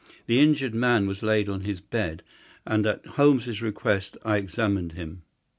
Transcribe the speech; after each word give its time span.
The 0.25 0.39
injured 0.39 0.73
man 0.73 1.05
was 1.05 1.21
laid 1.21 1.47
on 1.47 1.61
his 1.61 1.79
bed, 1.79 2.23
and 2.65 2.87
at 2.87 3.05
Holmes's 3.05 3.61
request 3.61 4.17
I 4.25 4.37
examined 4.37 4.93
him. 4.93 5.21